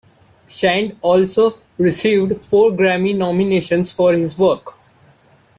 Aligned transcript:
Shand 0.47 0.97
also 1.03 1.59
received 1.77 2.43
four 2.43 2.71
Grammy 2.71 3.15
nominations 3.15 3.91
for 3.91 4.13
his 4.13 4.35
work. 4.35 4.73